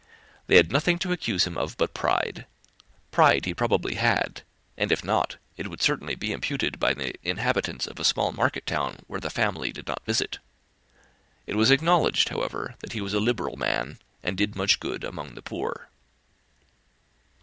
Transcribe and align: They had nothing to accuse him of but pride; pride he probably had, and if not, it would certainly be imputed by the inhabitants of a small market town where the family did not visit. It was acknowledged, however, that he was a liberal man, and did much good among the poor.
They 0.47 0.55
had 0.55 0.71
nothing 0.71 0.97
to 0.97 1.11
accuse 1.11 1.45
him 1.45 1.59
of 1.59 1.77
but 1.77 1.93
pride; 1.93 2.47
pride 3.11 3.45
he 3.45 3.53
probably 3.53 3.93
had, 3.93 4.41
and 4.75 4.91
if 4.91 5.03
not, 5.03 5.37
it 5.57 5.67
would 5.67 5.79
certainly 5.79 6.15
be 6.15 6.31
imputed 6.31 6.79
by 6.79 6.95
the 6.95 7.13
inhabitants 7.21 7.85
of 7.85 7.99
a 7.99 8.03
small 8.03 8.31
market 8.31 8.65
town 8.65 9.01
where 9.05 9.19
the 9.21 9.29
family 9.29 9.71
did 9.71 9.85
not 9.85 10.03
visit. 10.03 10.39
It 11.45 11.55
was 11.55 11.69
acknowledged, 11.69 12.29
however, 12.29 12.73
that 12.79 12.93
he 12.93 13.01
was 13.01 13.13
a 13.13 13.19
liberal 13.19 13.57
man, 13.57 13.99
and 14.23 14.35
did 14.35 14.55
much 14.55 14.79
good 14.79 15.03
among 15.03 15.35
the 15.35 15.43
poor. 15.43 15.89